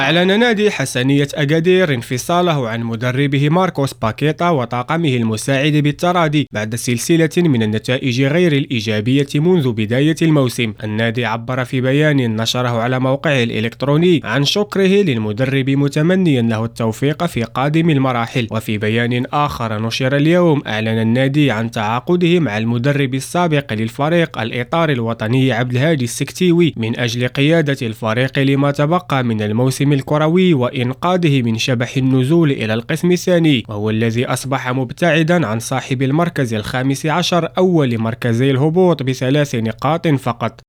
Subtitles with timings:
[0.00, 7.62] أعلن نادي حسنية أكادير انفصاله عن مدربه ماركوس باكيتا وطاقمه المساعد بالتراضي بعد سلسلة من
[7.62, 10.74] النتائج غير الإيجابية منذ بداية الموسم.
[10.84, 17.42] النادي عبر في بيان نشره على موقعه الإلكتروني عن شكره للمدرب متمنيا له التوفيق في
[17.42, 18.46] قادم المراحل.
[18.50, 25.52] وفي بيان آخر نشر اليوم أعلن النادي عن تعاقده مع المدرب السابق للفريق الإطار الوطني
[25.52, 31.96] عبد الهادي السكتيوي من أجل قيادة الفريق لما تبقى من الموسم الكروي وإنقاذه من شبح
[31.96, 38.50] النزول إلى القسم الثاني وهو الذي أصبح مبتعدا عن صاحب المركز الخامس عشر أول مركزي
[38.50, 40.60] الهبوط بثلاث نقاط فقط.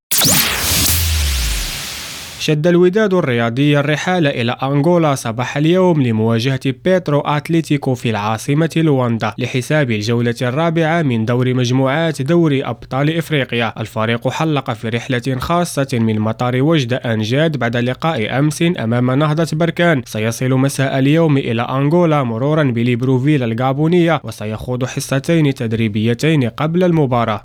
[2.42, 9.90] شد الوداد الرياضي الرحال إلى أنغولا صباح اليوم لمواجهة بيترو أتليتيكو في العاصمة لواندا لحساب
[9.90, 13.80] الجولة الرابعة من دور مجموعات دوري أبطال إفريقيا.
[13.80, 20.02] الفريق حلق في رحلة خاصة من مطار وجدة أنجاد بعد لقاء أمس أمام نهضة بركان.
[20.06, 27.42] سيصل مساء اليوم إلى أنغولا مرورا بليبرفيل الغابونية وسيخوض حصتين تدريبيتين قبل المباراة.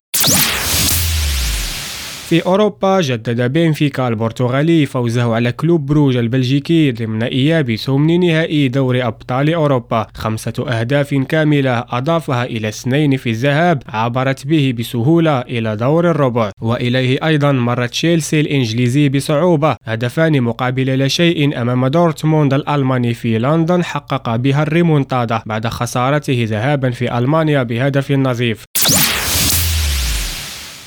[2.28, 9.02] في أوروبا جدد بنفيكا البرتغالي فوزه على كلوب بروج البلجيكي ضمن إياب ثمن نهائي دوري
[9.02, 10.06] أبطال أوروبا.
[10.14, 16.50] خمسة أهداف كاملة أضافها إلى اثنين في الذهاب عبرت به بسهولة إلى دور الربع.
[16.60, 19.76] وإليه أيضا مر تشيلسي الإنجليزي بصعوبة.
[19.84, 26.90] هدفان مقابل لا شيء أمام دورتموند الألماني في لندن حقق بها الريمونتادا بعد خسارته ذهابا
[26.90, 28.64] في ألمانيا بهدف نظيف.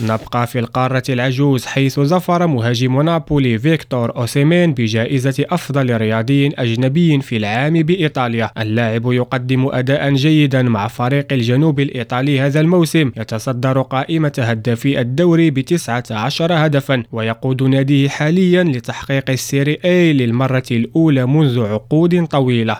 [0.04, 7.38] نبقى في القارة العجوز حيث ظفر مهاجم نابولي فيكتور أوسيمين بجائزة أفضل رياضي أجنبي في
[7.38, 8.52] العام بإيطاليا.
[8.58, 16.04] اللاعب يقدم أداء جيدا مع فريق الجنوب الإيطالي هذا الموسم يتصدر قائمة هدافي الدوري بتسعة
[16.12, 22.78] عشر هدفا ويقود ناديه حاليا لتحقيق السيري آ للمرة الأولى منذ عقود طويلة.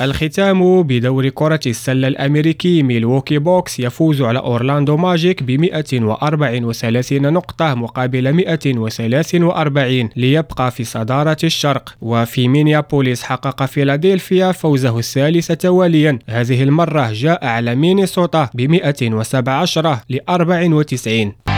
[0.00, 8.32] الختام بدوري كرة السلة الأمريكي ميلووكي باكس يفوز على أورلاندو ماجيك ب 134 نقطة مقابل
[8.32, 11.94] 143 ليبقى في صدارة الشرق.
[12.00, 20.18] وفي مينيابوليس حقق فيلادلفيا فوزه الثالث تواليا هذه المرة جاء على مينيسوتا ب 117 ل
[20.28, 21.53] 94